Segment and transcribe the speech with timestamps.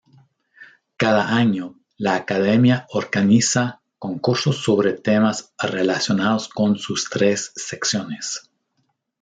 [0.97, 8.49] Cada año la Academia organiza concursos sobre temas relacionados con sus tres secciones.